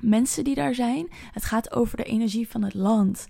mensen 0.00 0.44
die 0.44 0.54
daar 0.54 0.74
zijn. 0.74 1.08
Het 1.32 1.44
gaat 1.44 1.72
over 1.72 1.96
de 1.96 2.04
energie 2.04 2.48
van 2.48 2.62
het 2.62 2.74
land 2.74 3.26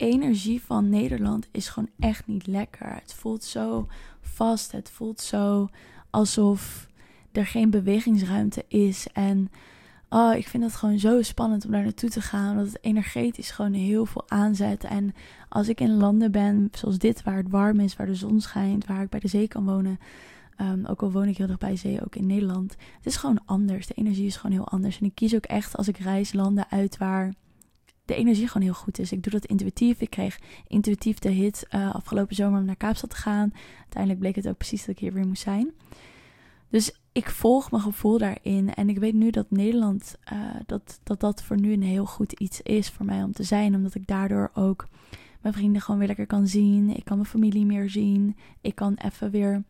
energie 0.00 0.62
van 0.62 0.88
Nederland 0.88 1.48
is 1.50 1.68
gewoon 1.68 1.90
echt 1.98 2.26
niet 2.26 2.46
lekker. 2.46 2.94
Het 2.94 3.14
voelt 3.14 3.44
zo 3.44 3.86
vast. 4.20 4.72
Het 4.72 4.90
voelt 4.90 5.20
zo 5.20 5.68
alsof 6.10 6.88
er 7.32 7.46
geen 7.46 7.70
bewegingsruimte 7.70 8.64
is. 8.68 9.06
En 9.12 9.50
oh, 10.08 10.34
ik 10.34 10.48
vind 10.48 10.62
het 10.62 10.74
gewoon 10.74 10.98
zo 10.98 11.22
spannend 11.22 11.64
om 11.64 11.70
daar 11.70 11.82
naartoe 11.82 12.10
te 12.10 12.20
gaan. 12.20 12.50
Omdat 12.50 12.66
het 12.66 12.84
energetisch 12.84 13.50
gewoon 13.50 13.72
heel 13.72 14.06
veel 14.06 14.24
aanzet. 14.28 14.84
En 14.84 15.14
als 15.48 15.68
ik 15.68 15.80
in 15.80 15.96
landen 15.96 16.32
ben 16.32 16.68
zoals 16.72 16.98
dit, 16.98 17.22
waar 17.22 17.36
het 17.36 17.50
warm 17.50 17.80
is, 17.80 17.96
waar 17.96 18.06
de 18.06 18.14
zon 18.14 18.40
schijnt, 18.40 18.86
waar 18.86 19.02
ik 19.02 19.08
bij 19.08 19.20
de 19.20 19.28
zee 19.28 19.48
kan 19.48 19.64
wonen. 19.64 19.98
Um, 20.60 20.86
ook 20.86 21.02
al 21.02 21.12
woon 21.12 21.28
ik 21.28 21.36
heel 21.36 21.46
dicht 21.46 21.58
bij 21.58 21.76
zee, 21.76 22.04
ook 22.04 22.16
in 22.16 22.26
Nederland. 22.26 22.76
Het 22.96 23.06
is 23.06 23.16
gewoon 23.16 23.40
anders. 23.44 23.86
De 23.86 23.94
energie 23.94 24.26
is 24.26 24.36
gewoon 24.36 24.56
heel 24.56 24.68
anders. 24.68 24.98
En 24.98 25.06
ik 25.06 25.14
kies 25.14 25.34
ook 25.34 25.44
echt 25.44 25.76
als 25.76 25.88
ik 25.88 25.98
reis 25.98 26.32
landen 26.32 26.70
uit 26.70 26.98
waar 26.98 27.34
de 28.10 28.16
energie 28.16 28.46
gewoon 28.46 28.62
heel 28.62 28.76
goed 28.76 28.98
is. 28.98 29.12
Ik 29.12 29.22
doe 29.22 29.32
dat 29.32 29.44
intuïtief. 29.44 30.00
Ik 30.00 30.10
kreeg 30.10 30.38
intuïtief 30.66 31.18
de 31.18 31.28
hit 31.28 31.66
uh, 31.70 31.94
afgelopen 31.94 32.34
zomer 32.34 32.60
om 32.60 32.66
naar 32.66 32.76
Kaapstad 32.76 33.10
te 33.10 33.16
gaan. 33.16 33.52
Uiteindelijk 33.78 34.20
bleek 34.20 34.36
het 34.36 34.48
ook 34.48 34.56
precies 34.56 34.80
dat 34.80 34.94
ik 34.94 34.98
hier 34.98 35.12
weer 35.12 35.26
moest 35.26 35.42
zijn. 35.42 35.70
Dus 36.68 36.92
ik 37.12 37.30
volg 37.30 37.70
mijn 37.70 37.82
gevoel 37.82 38.18
daarin. 38.18 38.74
En 38.74 38.88
ik 38.88 38.98
weet 38.98 39.14
nu 39.14 39.30
dat 39.30 39.50
Nederland, 39.50 40.16
uh, 40.32 40.38
dat, 40.66 41.00
dat 41.02 41.20
dat 41.20 41.42
voor 41.42 41.60
nu 41.60 41.72
een 41.72 41.82
heel 41.82 42.06
goed 42.06 42.32
iets 42.32 42.60
is 42.62 42.90
voor 42.90 43.06
mij 43.06 43.22
om 43.22 43.32
te 43.32 43.42
zijn. 43.42 43.74
Omdat 43.74 43.94
ik 43.94 44.06
daardoor 44.06 44.50
ook 44.54 44.88
mijn 45.40 45.54
vrienden 45.54 45.82
gewoon 45.82 45.98
weer 45.98 46.08
lekker 46.08 46.26
kan 46.26 46.46
zien. 46.46 46.96
Ik 46.96 47.04
kan 47.04 47.16
mijn 47.16 47.28
familie 47.28 47.66
meer 47.66 47.90
zien. 47.90 48.36
Ik 48.60 48.74
kan 48.74 48.94
even 48.94 49.30
weer 49.30 49.62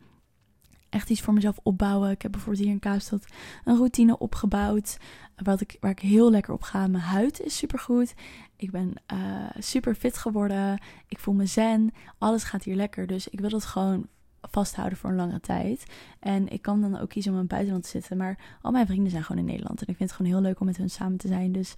echt 0.91 1.09
iets 1.09 1.21
voor 1.21 1.33
mezelf 1.33 1.59
opbouwen. 1.63 2.09
Ik 2.11 2.21
heb 2.21 2.31
bijvoorbeeld 2.31 2.63
hier 2.63 2.73
in 2.73 2.79
Kaapstad 2.79 3.25
een 3.63 3.75
routine 3.75 4.17
opgebouwd. 4.17 4.97
Wat 5.35 5.61
ik, 5.61 5.77
waar 5.79 5.91
ik 5.91 5.99
heel 5.99 6.31
lekker 6.31 6.53
op 6.53 6.61
ga. 6.61 6.87
Mijn 6.87 7.03
huid 7.03 7.41
is 7.41 7.57
supergoed. 7.57 8.13
Ik 8.55 8.71
ben 8.71 8.93
uh, 9.13 9.19
super 9.59 9.95
fit 9.95 10.17
geworden. 10.17 10.81
Ik 11.07 11.19
voel 11.19 11.33
me 11.33 11.45
zen. 11.45 11.91
Alles 12.17 12.43
gaat 12.43 12.63
hier 12.63 12.75
lekker. 12.75 13.07
Dus 13.07 13.27
ik 13.27 13.39
wil 13.39 13.49
dat 13.49 13.65
gewoon 13.65 14.07
vasthouden 14.41 14.97
voor 14.97 15.09
een 15.09 15.15
lange 15.15 15.39
tijd. 15.39 15.85
En 16.19 16.47
ik 16.47 16.61
kan 16.61 16.81
dan 16.81 16.99
ook 16.99 17.09
kiezen 17.09 17.31
om 17.31 17.37
in 17.37 17.43
het 17.43 17.51
buitenland 17.51 17.83
te 17.83 17.89
zitten. 17.89 18.17
Maar 18.17 18.37
al 18.61 18.71
mijn 18.71 18.87
vrienden 18.87 19.11
zijn 19.11 19.23
gewoon 19.23 19.41
in 19.41 19.47
Nederland. 19.47 19.81
En 19.81 19.87
ik 19.87 19.95
vind 19.95 20.09
het 20.09 20.17
gewoon 20.17 20.31
heel 20.31 20.41
leuk 20.41 20.59
om 20.59 20.65
met 20.65 20.77
hun 20.77 20.89
samen 20.89 21.17
te 21.17 21.27
zijn. 21.27 21.51
Dus, 21.51 21.75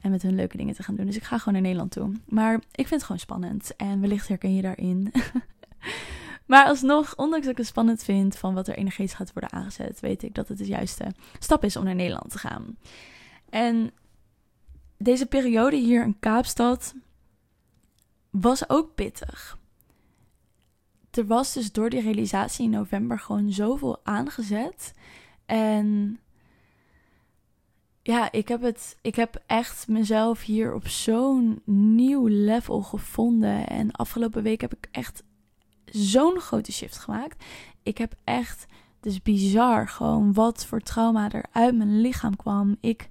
en 0.00 0.10
met 0.10 0.22
hun 0.22 0.34
leuke 0.34 0.56
dingen 0.56 0.74
te 0.74 0.82
gaan 0.82 0.94
doen. 0.94 1.06
Dus 1.06 1.16
ik 1.16 1.22
ga 1.22 1.38
gewoon 1.38 1.54
naar 1.54 1.62
Nederland 1.62 1.90
toe. 1.90 2.12
Maar 2.28 2.54
ik 2.54 2.86
vind 2.86 2.90
het 2.90 3.02
gewoon 3.02 3.20
spannend. 3.20 3.76
En 3.76 4.00
wellicht 4.00 4.28
herken 4.28 4.54
je 4.54 4.62
daarin. 4.62 5.12
maar 6.46 6.66
alsnog, 6.66 7.16
ondanks 7.16 7.44
dat 7.44 7.52
ik 7.52 7.58
het 7.58 7.66
spannend 7.66 8.02
vind 8.02 8.36
van 8.36 8.54
wat 8.54 8.68
er 8.68 8.76
energetisch 8.76 9.14
gaat 9.14 9.32
worden 9.32 9.52
aangezet, 9.52 10.00
weet 10.00 10.22
ik 10.22 10.34
dat 10.34 10.48
het 10.48 10.58
de 10.58 10.66
juiste 10.66 11.06
stap 11.38 11.64
is 11.64 11.76
om 11.76 11.84
naar 11.84 11.94
Nederland 11.94 12.30
te 12.30 12.38
gaan. 12.38 12.76
En 13.50 13.90
deze 14.98 15.26
periode 15.26 15.76
hier 15.76 16.02
in 16.02 16.18
Kaapstad 16.18 16.94
was 18.30 18.68
ook 18.68 18.94
pittig 18.94 19.58
er 21.16 21.26
was 21.26 21.52
dus 21.52 21.72
door 21.72 21.90
die 21.90 22.00
realisatie 22.00 22.64
in 22.64 22.70
november 22.70 23.18
gewoon 23.18 23.52
zoveel 23.52 24.00
aangezet. 24.02 24.94
En 25.46 26.18
ja, 28.02 28.32
ik 28.32 28.48
heb 28.48 28.62
het. 28.62 28.96
Ik 29.02 29.14
heb 29.14 29.42
echt 29.46 29.88
mezelf 29.88 30.42
hier 30.42 30.74
op 30.74 30.88
zo'n 30.88 31.62
nieuw 31.64 32.26
level 32.26 32.82
gevonden. 32.82 33.66
En 33.66 33.92
afgelopen 33.92 34.42
week 34.42 34.60
heb 34.60 34.74
ik 34.74 34.88
echt 34.90 35.22
zo'n 35.86 36.40
grote 36.40 36.72
shift 36.72 36.98
gemaakt. 36.98 37.44
Ik 37.82 37.98
heb 37.98 38.14
echt. 38.24 38.66
Is 39.02 39.22
bizar 39.22 39.88
gewoon 39.88 40.32
wat 40.32 40.66
voor 40.66 40.80
trauma 40.80 41.30
er 41.30 41.44
uit 41.52 41.76
mijn 41.76 42.00
lichaam 42.00 42.36
kwam. 42.36 42.76
Ik 42.80 43.08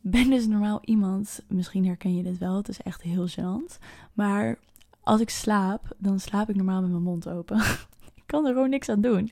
ben 0.00 0.30
dus 0.30 0.46
normaal 0.46 0.78
iemand. 0.84 1.40
Misschien 1.46 1.86
herken 1.86 2.16
je 2.16 2.22
dit 2.22 2.38
wel. 2.38 2.56
Het 2.56 2.68
is 2.68 2.82
echt 2.82 3.02
heel 3.02 3.28
gênant. 3.28 3.78
Maar 4.12 4.58
als 5.00 5.20
ik 5.20 5.30
slaap, 5.30 5.96
dan 5.98 6.20
slaap 6.20 6.48
ik 6.48 6.56
normaal 6.56 6.80
met 6.80 6.90
mijn 6.90 7.02
mond 7.02 7.28
open. 7.28 7.56
ik 8.20 8.22
kan 8.26 8.46
er 8.46 8.52
gewoon 8.52 8.70
niks 8.70 8.88
aan 8.88 9.00
doen. 9.00 9.30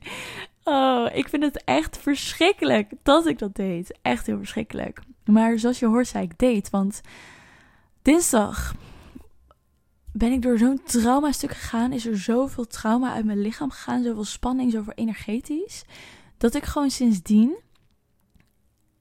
Oh, 0.63 1.07
ik 1.13 1.29
vind 1.29 1.43
het 1.43 1.63
echt 1.63 1.97
verschrikkelijk 1.97 2.91
dat 3.03 3.25
ik 3.25 3.39
dat 3.39 3.55
deed. 3.55 3.97
Echt 4.01 4.25
heel 4.25 4.37
verschrikkelijk. 4.37 4.99
Maar 5.25 5.59
zoals 5.59 5.79
je 5.79 5.85
hoort, 5.85 6.07
zei 6.07 6.23
ik 6.23 6.39
deed. 6.39 6.69
Want 6.69 7.01
dinsdag 8.01 8.75
ben 10.17 10.31
ik 10.31 10.41
door 10.41 10.57
zo'n 10.57 10.81
trauma-stuk 10.83 11.51
gegaan. 11.51 11.91
Is 11.91 12.05
er 12.05 12.17
zoveel 12.17 12.67
trauma 12.67 13.13
uit 13.13 13.25
mijn 13.25 13.41
lichaam 13.41 13.71
gegaan. 13.71 14.03
Zoveel 14.03 14.23
spanning, 14.23 14.71
zoveel 14.71 14.93
energetisch. 14.93 15.83
Dat 16.37 16.55
ik 16.55 16.63
gewoon 16.63 16.89
sindsdien 16.89 17.55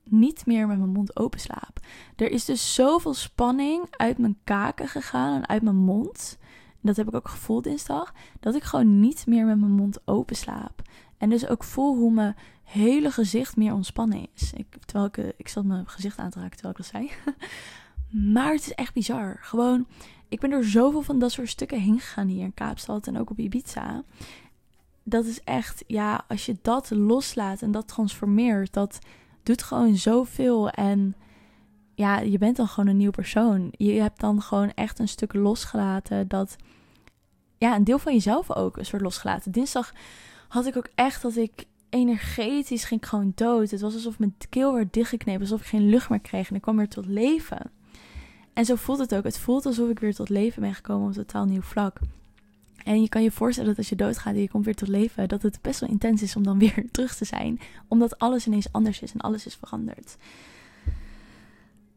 niet 0.04 0.46
meer 0.46 0.66
met 0.66 0.78
mijn 0.78 0.90
mond 0.90 1.16
open 1.16 1.40
slaap. 1.40 1.80
Er 2.16 2.30
is 2.30 2.44
dus 2.44 2.74
zoveel 2.74 3.14
spanning 3.14 3.86
uit 3.90 4.18
mijn 4.18 4.38
kaken 4.44 4.88
gegaan 4.88 5.34
en 5.34 5.48
uit 5.48 5.62
mijn 5.62 5.76
mond 5.76 6.38
dat 6.86 6.96
heb 6.96 7.08
ik 7.08 7.14
ook 7.14 7.28
gevoeld 7.28 7.64
dinsdag, 7.64 8.14
dat 8.40 8.54
ik 8.54 8.62
gewoon 8.62 9.00
niet 9.00 9.26
meer 9.26 9.46
met 9.46 9.58
mijn 9.58 9.72
mond 9.72 9.98
open 10.04 10.36
slaap. 10.36 10.82
En 11.18 11.30
dus 11.30 11.46
ook 11.46 11.64
voel 11.64 11.96
hoe 11.96 12.12
mijn 12.12 12.36
hele 12.62 13.10
gezicht 13.10 13.56
meer 13.56 13.72
ontspannen 13.72 14.28
is. 14.34 14.52
Ik, 14.52 14.76
terwijl 14.84 15.06
ik, 15.06 15.16
eh, 15.16 15.28
ik 15.36 15.48
zat 15.48 15.64
mijn 15.64 15.88
gezicht 15.88 16.18
aan 16.18 16.30
te 16.30 16.40
raken 16.40 16.56
terwijl 16.56 16.74
ik 16.78 16.82
dat 16.82 16.90
zei. 16.90 17.10
maar 18.34 18.52
het 18.52 18.60
is 18.60 18.72
echt 18.72 18.94
bizar. 18.94 19.38
Gewoon, 19.40 19.86
ik 20.28 20.40
ben 20.40 20.50
door 20.50 20.64
zoveel 20.64 21.02
van 21.02 21.18
dat 21.18 21.32
soort 21.32 21.48
stukken 21.48 21.80
heen 21.80 22.00
gegaan 22.00 22.28
hier 22.28 22.44
in 22.44 22.54
Kaapstad 22.54 23.06
en 23.06 23.18
ook 23.18 23.30
op 23.30 23.38
Ibiza. 23.38 24.02
Dat 25.02 25.24
is 25.24 25.40
echt, 25.44 25.84
ja, 25.86 26.24
als 26.28 26.46
je 26.46 26.56
dat 26.62 26.90
loslaat 26.90 27.62
en 27.62 27.70
dat 27.70 27.88
transformeert, 27.88 28.72
dat 28.72 28.98
doet 29.42 29.62
gewoon 29.62 29.96
zoveel. 29.96 30.70
En 30.70 31.14
ja, 31.94 32.18
je 32.18 32.38
bent 32.38 32.56
dan 32.56 32.68
gewoon 32.68 32.90
een 32.90 32.96
nieuw 32.96 33.10
persoon. 33.10 33.68
Je 33.70 33.92
hebt 33.92 34.20
dan 34.20 34.42
gewoon 34.42 34.72
echt 34.74 34.98
een 34.98 35.08
stuk 35.08 35.34
losgelaten 35.34 36.28
dat 36.28 36.56
ja, 37.58 37.76
een 37.76 37.84
deel 37.84 37.98
van 37.98 38.12
jezelf 38.12 38.54
ook 38.54 38.76
een 38.76 38.86
soort 38.86 39.02
losgelaten. 39.02 39.52
Dinsdag 39.52 39.92
had 40.48 40.66
ik 40.66 40.76
ook 40.76 40.88
echt 40.94 41.22
dat 41.22 41.36
ik 41.36 41.64
energetisch 41.88 42.84
ging 42.84 43.08
gewoon 43.08 43.32
dood. 43.34 43.70
Het 43.70 43.80
was 43.80 43.94
alsof 43.94 44.18
mijn 44.18 44.36
keel 44.48 44.74
werd 44.74 44.92
dichtgeknepen, 44.92 45.40
alsof 45.40 45.60
ik 45.60 45.66
geen 45.66 45.88
lucht 45.88 46.08
meer 46.08 46.20
kreeg 46.20 46.48
en 46.48 46.54
ik 46.54 46.62
kwam 46.62 46.76
weer 46.76 46.88
tot 46.88 47.06
leven. 47.06 47.70
En 48.56 48.64
zo 48.64 48.74
voelt 48.74 48.98
het 48.98 49.14
ook. 49.14 49.24
Het 49.24 49.38
voelt 49.38 49.66
alsof 49.66 49.88
ik 49.88 49.98
weer 49.98 50.14
tot 50.14 50.28
leven 50.28 50.62
ben 50.62 50.74
gekomen 50.74 51.02
op 51.02 51.08
een 51.08 51.24
totaal 51.24 51.44
nieuw 51.44 51.60
vlak. 51.60 51.98
En 52.84 53.00
je 53.00 53.08
kan 53.08 53.22
je 53.22 53.30
voorstellen 53.30 53.68
dat 53.68 53.78
als 53.78 53.88
je 53.88 53.96
doodgaat 53.96 54.34
en 54.34 54.40
je 54.40 54.48
komt 54.48 54.64
weer 54.64 54.74
tot 54.74 54.88
leven, 54.88 55.28
dat 55.28 55.42
het 55.42 55.58
best 55.62 55.80
wel 55.80 55.88
intens 55.88 56.22
is 56.22 56.36
om 56.36 56.42
dan 56.42 56.58
weer 56.64 56.84
terug 56.90 57.14
te 57.14 57.24
zijn. 57.24 57.60
Omdat 57.88 58.18
alles 58.18 58.46
ineens 58.46 58.72
anders 58.72 59.00
is 59.00 59.12
en 59.12 59.20
alles 59.20 59.46
is 59.46 59.54
veranderd. 59.54 60.16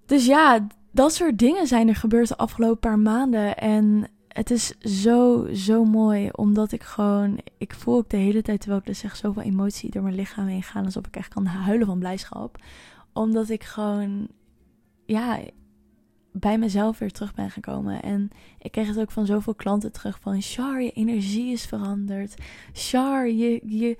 Dus 0.06 0.26
ja, 0.26 0.68
dat 0.92 1.14
soort 1.14 1.38
dingen 1.38 1.68
zijn 1.68 1.88
er 1.88 1.96
gebeurd 1.96 2.28
de 2.28 2.38
afgelopen 2.38 2.80
paar 2.80 3.00
maanden. 3.00 3.58
En 3.58 4.08
het 4.28 4.52
is 4.52 4.78
zo, 4.80 5.48
zo 5.54 5.86
mooi. 5.86 6.30
Omdat 6.32 6.72
ik 6.72 6.84
gewoon. 6.84 7.40
Ik 7.58 7.74
voel 7.74 7.98
ook 7.98 8.10
de 8.10 8.18
hele 8.18 8.42
tijd, 8.42 8.60
terwijl 8.60 8.82
ik 8.82 8.88
dus 8.88 9.00
zeg, 9.00 9.16
zoveel 9.16 9.44
emotie 9.44 9.92
door 9.92 10.04
mijn 10.04 10.16
lichaam 10.16 10.48
heen 10.48 10.64
gaan. 10.64 10.86
Alsof 10.86 11.08
ik 11.08 11.16
echt 11.16 11.34
kan 11.34 11.46
huilen 11.46 11.88
van 11.88 12.00
blijdschap. 12.00 12.58
Omdat 13.14 13.50
ik 13.50 13.64
gewoon. 13.64 14.28
Ja, 15.06 15.40
bij 16.32 16.58
mezelf 16.58 17.00
weer 17.00 17.12
terug 17.12 17.34
ben 17.34 17.50
gekomen. 17.52 18.02
En 18.02 18.30
ik 18.60 18.72
kreeg 18.72 18.88
het 18.88 19.00
ook 19.00 19.12
van 19.12 19.26
zoveel 19.26 19.56
klanten 19.56 19.92
terug 19.92 20.20
van... 20.20 20.42
Char, 20.42 20.82
je 20.82 20.92
energie 20.92 21.52
is 21.52 21.66
veranderd. 21.66 22.34
Char, 22.74 23.28
je, 23.28 23.62
je, 23.66 23.98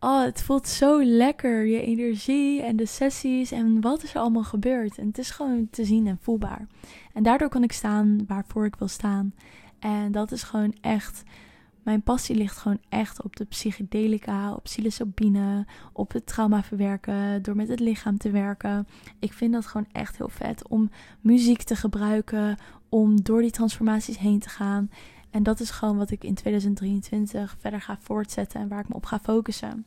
oh, 0.00 0.22
het 0.22 0.42
voelt 0.42 0.68
zo 0.68 1.04
lekker. 1.04 1.66
Je 1.66 1.82
energie 1.82 2.62
en 2.62 2.76
de 2.76 2.86
sessies 2.86 3.50
en 3.50 3.80
wat 3.80 4.02
is 4.02 4.14
er 4.14 4.20
allemaal 4.20 4.44
gebeurd. 4.44 4.98
En 4.98 5.06
het 5.06 5.18
is 5.18 5.30
gewoon 5.30 5.68
te 5.70 5.84
zien 5.84 6.06
en 6.06 6.18
voelbaar. 6.20 6.66
En 7.12 7.22
daardoor 7.22 7.48
kan 7.48 7.62
ik 7.62 7.72
staan 7.72 8.24
waarvoor 8.26 8.66
ik 8.66 8.76
wil 8.76 8.88
staan. 8.88 9.34
En 9.78 10.12
dat 10.12 10.32
is 10.32 10.42
gewoon 10.42 10.74
echt. 10.80 11.22
Mijn 11.86 12.02
passie 12.02 12.36
ligt 12.36 12.56
gewoon 12.56 12.80
echt 12.88 13.22
op 13.22 13.36
de 13.36 13.44
psychedelica, 13.44 14.52
op 14.54 14.62
psilocybine, 14.62 15.66
op 15.92 16.12
het 16.12 16.26
trauma 16.26 16.62
verwerken, 16.62 17.42
door 17.42 17.56
met 17.56 17.68
het 17.68 17.80
lichaam 17.80 18.18
te 18.18 18.30
werken. 18.30 18.86
Ik 19.18 19.32
vind 19.32 19.52
dat 19.52 19.66
gewoon 19.66 19.86
echt 19.92 20.16
heel 20.16 20.28
vet 20.28 20.68
om 20.68 20.90
muziek 21.20 21.62
te 21.62 21.76
gebruiken, 21.76 22.56
om 22.88 23.22
door 23.22 23.40
die 23.40 23.50
transformaties 23.50 24.18
heen 24.18 24.38
te 24.38 24.48
gaan. 24.48 24.90
En 25.30 25.42
dat 25.42 25.60
is 25.60 25.70
gewoon 25.70 25.96
wat 25.96 26.10
ik 26.10 26.24
in 26.24 26.34
2023 26.34 27.56
verder 27.58 27.80
ga 27.80 27.98
voortzetten 28.00 28.60
en 28.60 28.68
waar 28.68 28.80
ik 28.80 28.88
me 28.88 28.94
op 28.94 29.06
ga 29.06 29.18
focussen. 29.18 29.84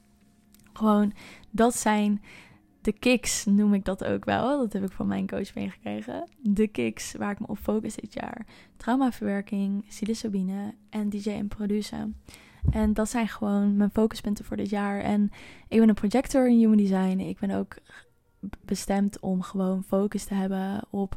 Gewoon, 0.74 1.14
dat 1.50 1.76
zijn 1.76 2.22
de 2.82 2.92
kicks, 2.92 3.46
noem 3.46 3.74
ik 3.74 3.86
dat 3.86 4.04
ook 4.06 4.26
wel. 4.26 4.58
Dat 4.58 4.74
heb 4.74 4.84
ik 4.84 4.92
van 4.92 5.08
mijn 5.08 5.28
coach 5.28 5.56
meegekregen. 5.56 6.30
De 6.42 6.68
kicks 6.68 7.14
waar 7.14 7.32
ik 7.32 7.40
me 7.40 7.48
op 7.48 7.58
focus 7.58 7.96
dit 7.96 8.14
jaar. 8.14 8.46
Traumaverwerking, 8.78 9.88
psilocybine 9.88 10.74
en 10.90 11.10
DJ 11.10 11.30
en 11.30 11.48
produceren. 11.48 12.16
En 12.72 12.94
dat 12.94 13.10
zijn 13.10 13.28
gewoon 13.28 13.78
mijn 13.78 13.92
focuspunten 13.92 14.46
voor 14.46 14.58
dit 14.58 14.70
jaar. 14.70 15.00
En 15.00 15.32
ik 15.68 15.80
ben 15.80 15.90
een 15.90 15.96
projector 15.96 16.50
in 16.50 16.58
Human 16.58 16.78
Design. 16.78 17.20
Ik 17.20 17.40
ben 17.40 17.52
ook 17.52 17.76
bestemd 18.66 19.20
om 19.20 19.42
gewoon 19.42 19.84
focus 19.84 20.26
te 20.26 20.34
hebben 20.34 20.82
op 20.90 21.16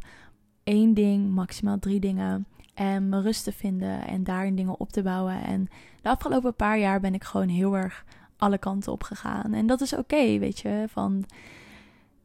één 0.62 0.94
ding, 0.94 1.30
maximaal 1.30 1.78
drie 1.78 2.00
dingen. 2.00 2.46
En 2.74 3.08
me 3.08 3.20
rust 3.20 3.44
te 3.44 3.52
vinden 3.52 4.06
en 4.06 4.24
daarin 4.24 4.56
dingen 4.56 4.80
op 4.80 4.92
te 4.92 5.02
bouwen. 5.02 5.42
En 5.42 5.68
de 6.02 6.08
afgelopen 6.08 6.54
paar 6.54 6.78
jaar 6.78 7.00
ben 7.00 7.14
ik 7.14 7.24
gewoon 7.24 7.48
heel 7.48 7.76
erg 7.76 8.04
alle 8.42 8.58
kanten 8.58 8.92
op 8.92 9.02
gegaan. 9.02 9.52
En 9.52 9.66
dat 9.66 9.80
is 9.80 9.94
oké, 9.96 10.38
weet 10.38 10.58
je. 10.58 10.84
Van 10.88 11.24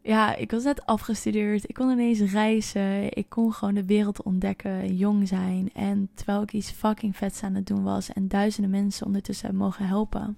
ja, 0.01 0.35
ik 0.35 0.51
was 0.51 0.63
net 0.63 0.85
afgestudeerd. 0.85 1.69
Ik 1.69 1.75
kon 1.75 1.89
ineens 1.89 2.19
reizen. 2.19 3.17
Ik 3.17 3.29
kon 3.29 3.53
gewoon 3.53 3.73
de 3.73 3.85
wereld 3.85 4.23
ontdekken, 4.23 4.95
jong 4.95 5.27
zijn. 5.27 5.69
En 5.73 6.09
terwijl 6.13 6.41
ik 6.41 6.53
iets 6.53 6.71
fucking 6.71 7.15
vets 7.17 7.43
aan 7.43 7.55
het 7.55 7.67
doen 7.67 7.83
was. 7.83 8.13
En 8.13 8.27
duizenden 8.27 8.71
mensen 8.71 9.05
ondertussen 9.05 9.55
mogen 9.55 9.87
helpen. 9.87 10.37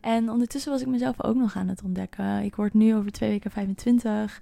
En 0.00 0.30
ondertussen 0.30 0.72
was 0.72 0.80
ik 0.80 0.86
mezelf 0.86 1.22
ook 1.22 1.36
nog 1.36 1.56
aan 1.56 1.68
het 1.68 1.82
ontdekken. 1.82 2.42
Ik 2.42 2.56
word 2.56 2.74
nu 2.74 2.94
over 2.94 3.12
twee 3.12 3.30
weken 3.30 3.50
25. 3.50 4.40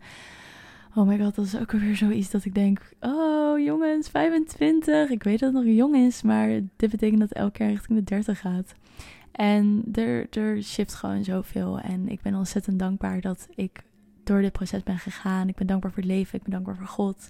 Oh 0.95 1.07
my 1.07 1.19
god, 1.19 1.35
dat 1.35 1.45
is 1.45 1.59
ook 1.59 1.73
weer 1.73 1.97
zoiets 1.97 2.31
dat 2.31 2.45
ik 2.45 2.55
denk: 2.55 2.93
Oh 3.01 3.59
jongens, 3.59 4.09
25. 4.09 5.11
Ik 5.11 5.23
weet 5.23 5.39
dat 5.39 5.53
het 5.53 5.65
nog 5.65 5.75
jong 5.75 5.97
is, 5.97 6.23
maar 6.23 6.49
dit 6.77 6.91
betekent 6.91 7.21
dat 7.21 7.33
elk 7.33 7.57
jaar 7.57 7.69
richting 7.69 7.99
de 7.99 8.05
30 8.05 8.41
gaat. 8.41 8.75
En 9.33 9.85
er, 9.93 10.27
er 10.31 10.62
shift 10.62 10.95
gewoon 10.95 11.25
zoveel. 11.25 11.79
En 11.79 12.09
ik 12.09 12.23
ben 12.23 12.35
ontzettend 12.35 12.79
dankbaar 12.79 13.21
dat 13.21 13.49
ik 13.55 13.83
door 14.25 14.41
dit 14.41 14.53
proces 14.53 14.83
ben 14.83 14.99
gegaan. 14.99 15.49
Ik 15.49 15.55
ben 15.55 15.67
dankbaar 15.67 15.91
voor 15.93 16.03
het 16.03 16.11
leven. 16.11 16.39
Ik 16.39 16.43
ben 16.43 16.53
dankbaar 16.53 16.77
voor 16.77 16.87
God. 16.87 17.29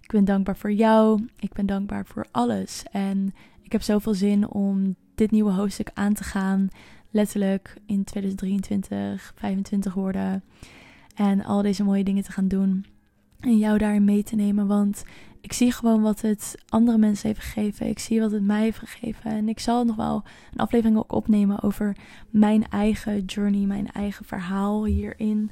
Ik 0.00 0.10
ben 0.10 0.24
dankbaar 0.24 0.56
voor 0.56 0.72
jou. 0.72 1.28
Ik 1.38 1.52
ben 1.52 1.66
dankbaar 1.66 2.06
voor 2.06 2.26
alles. 2.30 2.82
En 2.90 3.34
ik 3.62 3.72
heb 3.72 3.82
zoveel 3.82 4.14
zin 4.14 4.48
om 4.48 4.96
dit 5.14 5.30
nieuwe 5.30 5.52
hoofdstuk 5.52 5.90
aan 5.94 6.14
te 6.14 6.24
gaan. 6.24 6.68
Letterlijk 7.10 7.76
in 7.86 8.04
2023, 8.04 9.32
25 9.36 9.94
worden. 9.94 10.42
En 11.14 11.44
al 11.44 11.62
deze 11.62 11.84
mooie 11.84 12.04
dingen 12.04 12.22
te 12.22 12.32
gaan 12.32 12.48
doen. 12.48 12.84
En 13.42 13.58
jou 13.58 13.78
daarin 13.78 14.04
mee 14.04 14.22
te 14.22 14.36
nemen. 14.36 14.66
Want 14.66 15.04
ik 15.40 15.52
zie 15.52 15.72
gewoon 15.72 16.02
wat 16.02 16.20
het 16.20 16.54
andere 16.68 16.98
mensen 16.98 17.28
heeft 17.28 17.40
gegeven. 17.40 17.86
Ik 17.86 17.98
zie 17.98 18.20
wat 18.20 18.30
het 18.30 18.42
mij 18.42 18.62
heeft 18.62 18.78
gegeven. 18.78 19.30
En 19.30 19.48
ik 19.48 19.58
zal 19.58 19.84
nog 19.84 19.96
wel 19.96 20.24
een 20.52 20.58
aflevering 20.58 20.98
ook 20.98 21.12
opnemen 21.12 21.62
over 21.62 21.96
mijn 22.30 22.68
eigen 22.68 23.24
journey, 23.24 23.66
mijn 23.66 23.92
eigen 23.92 24.24
verhaal 24.24 24.84
hierin. 24.84 25.50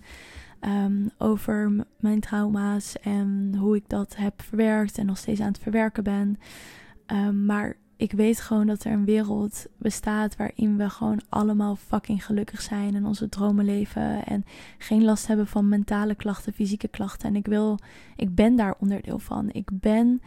Ehm, 0.61 1.09
over 1.19 1.73
mijn 2.01 2.21
trauma's 2.21 2.99
en 2.99 3.55
hoe 3.59 3.77
ik 3.77 3.89
dat 3.89 4.17
heb 4.17 4.43
verwerkt 4.43 4.99
en 4.99 5.07
nog 5.07 5.19
steeds 5.19 5.41
aan 5.41 5.53
het 5.53 5.63
verwerken 5.63 6.05
ben. 6.05 6.39
Ehm, 7.07 7.45
maar 7.45 7.77
ik 8.01 8.13
weet 8.13 8.41
gewoon 8.41 8.67
dat 8.67 8.85
er 8.85 8.93
een 8.93 9.05
wereld 9.05 9.67
bestaat 9.77 10.37
waarin 10.37 10.77
we 10.77 10.91
gewoon 10.91 11.21
allemaal 11.29 11.77
fucking 11.77 12.25
gelukkig 12.25 12.61
zijn 12.61 12.95
en 12.95 13.07
onze 13.07 13.29
dromen 13.29 13.65
leven 13.65 14.27
en 14.27 14.45
geen 14.79 15.05
last 15.05 15.27
hebben 15.27 15.47
van 15.47 15.69
mentale 15.69 16.15
klachten, 16.15 16.53
fysieke 16.53 16.89
klachten. 16.89 17.29
En 17.29 17.37
ik 17.37 17.47
wil, 17.47 17.79
ik 18.17 18.35
ben 18.35 18.57
daar 18.57 18.75
onderdeel 18.79 19.19
van. 19.19 19.51
Ik 19.53 19.69
ben 19.73 20.23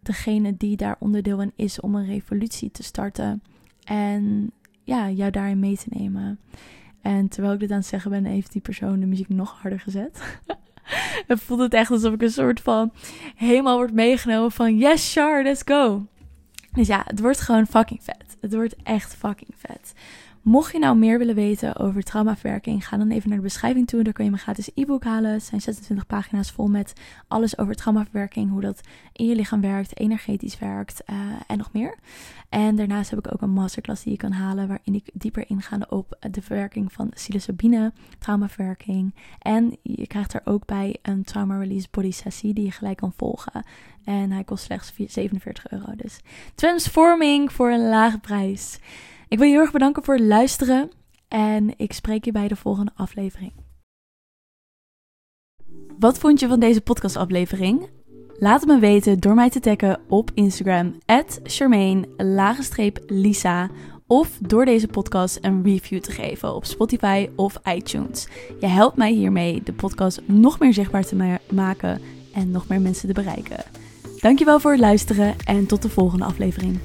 degene 0.00 0.56
die 0.56 0.76
daar 0.76 0.96
onderdeel 0.98 1.40
in 1.40 1.52
is 1.56 1.80
om 1.80 1.94
een 1.94 2.06
revolutie 2.06 2.70
te 2.70 2.82
starten 2.82 3.42
en 3.84 4.52
ja, 4.82 5.10
jou 5.10 5.30
daarin 5.30 5.58
mee 5.58 5.76
te 5.76 5.88
nemen. 5.88 6.38
En 7.00 7.28
terwijl 7.28 7.54
ik 7.54 7.60
dit 7.60 7.70
aan 7.70 7.76
het 7.76 7.86
zeggen 7.86 8.10
ben, 8.10 8.24
heeft 8.24 8.52
die 8.52 8.62
persoon 8.62 9.00
de 9.00 9.06
muziek 9.06 9.28
nog 9.28 9.60
harder 9.60 9.80
gezet. 9.80 10.40
het 11.26 11.40
voelt 11.40 11.60
het 11.60 11.74
echt 11.74 11.90
alsof 11.90 12.12
ik 12.12 12.22
een 12.22 12.30
soort 12.30 12.60
van 12.60 12.92
helemaal 13.36 13.76
wordt 13.76 13.92
meegenomen 13.92 14.52
van 14.52 14.76
yes, 14.76 15.12
Char, 15.12 15.42
let's 15.42 15.62
go. 15.64 16.06
Dus 16.72 16.86
ja, 16.86 17.02
het 17.06 17.20
wordt 17.20 17.40
gewoon 17.40 17.66
fucking 17.66 18.02
vet. 18.02 18.36
Het 18.40 18.54
wordt 18.54 18.76
echt 18.82 19.14
fucking 19.14 19.54
vet. 19.56 19.92
Mocht 20.42 20.72
je 20.72 20.78
nou 20.78 20.96
meer 20.96 21.18
willen 21.18 21.34
weten 21.34 21.76
over 21.76 22.02
traumaverwerking, 22.02 22.88
ga 22.88 22.96
dan 22.96 23.10
even 23.10 23.28
naar 23.28 23.38
de 23.38 23.44
beschrijving 23.44 23.86
toe. 23.86 24.02
Daar 24.02 24.12
kun 24.12 24.24
je 24.24 24.30
mijn 24.30 24.42
gratis 24.42 24.70
e-book 24.74 25.04
halen. 25.04 25.32
Het 25.32 25.42
zijn 25.42 25.60
26 25.60 26.06
pagina's 26.06 26.50
vol 26.50 26.66
met 26.68 26.92
alles 27.28 27.58
over 27.58 27.74
traumaverwerking, 27.74 28.50
hoe 28.50 28.60
dat 28.60 28.80
in 29.12 29.26
je 29.26 29.34
lichaam 29.34 29.60
werkt, 29.60 29.98
energetisch 29.98 30.58
werkt 30.58 31.02
uh, 31.10 31.16
en 31.46 31.58
nog 31.58 31.72
meer. 31.72 31.94
En 32.48 32.76
daarnaast 32.76 33.10
heb 33.10 33.18
ik 33.18 33.32
ook 33.32 33.40
een 33.40 33.50
masterclass 33.50 34.02
die 34.02 34.12
je 34.12 34.18
kan 34.18 34.32
halen, 34.32 34.68
waarin 34.68 34.94
ik 34.94 35.10
dieper 35.12 35.44
inga 35.48 35.86
op 35.88 36.16
de 36.30 36.42
verwerking 36.42 36.92
van 36.92 37.08
psilocybine, 37.08 37.92
traumaverwerking. 38.18 39.14
En 39.38 39.76
je 39.82 40.06
krijgt 40.06 40.34
er 40.34 40.40
ook 40.44 40.66
bij 40.66 40.96
een 41.02 41.24
trauma 41.24 41.58
release 41.58 41.88
body 41.90 42.10
sessie 42.10 42.54
die 42.54 42.64
je 42.64 42.70
gelijk 42.70 42.96
kan 42.96 43.12
volgen. 43.16 43.64
En 44.04 44.30
hij 44.30 44.44
kost 44.44 44.64
slechts 44.64 44.92
47 45.06 45.70
euro. 45.70 45.92
Dus 45.96 46.20
transforming 46.54 47.52
voor 47.52 47.70
een 47.70 47.88
lage 47.88 48.18
prijs. 48.18 48.78
Ik 49.32 49.38
wil 49.38 49.46
je 49.46 49.52
heel 49.52 49.62
erg 49.62 49.72
bedanken 49.72 50.04
voor 50.04 50.14
het 50.14 50.24
luisteren 50.24 50.90
en 51.28 51.74
ik 51.76 51.92
spreek 51.92 52.24
je 52.24 52.32
bij 52.32 52.48
de 52.48 52.56
volgende 52.56 52.90
aflevering. 52.94 53.52
Wat 55.98 56.18
vond 56.18 56.40
je 56.40 56.48
van 56.48 56.60
deze 56.60 56.80
podcastaflevering? 56.80 57.88
Laat 58.38 58.60
het 58.60 58.68
me 58.68 58.78
weten 58.78 59.20
door 59.20 59.34
mij 59.34 59.50
te 59.50 59.60
taggen 59.60 60.00
op 60.08 60.30
Instagram, 60.34 60.98
Charmaine-Lisa, 61.42 63.70
of 64.06 64.38
door 64.40 64.64
deze 64.64 64.86
podcast 64.86 65.38
een 65.40 65.62
review 65.62 66.00
te 66.00 66.12
geven 66.12 66.54
op 66.54 66.64
Spotify 66.64 67.28
of 67.36 67.60
iTunes. 67.64 68.28
Je 68.60 68.66
helpt 68.66 68.96
mij 68.96 69.12
hiermee 69.12 69.62
de 69.62 69.72
podcast 69.72 70.20
nog 70.26 70.58
meer 70.58 70.72
zichtbaar 70.72 71.04
te 71.04 71.38
maken 71.50 72.00
en 72.34 72.50
nog 72.50 72.68
meer 72.68 72.80
mensen 72.80 73.08
te 73.08 73.14
bereiken. 73.14 73.64
Dankjewel 74.20 74.60
voor 74.60 74.70
het 74.70 74.80
luisteren 74.80 75.34
en 75.44 75.66
tot 75.66 75.82
de 75.82 75.88
volgende 75.88 76.24
aflevering. 76.24 76.78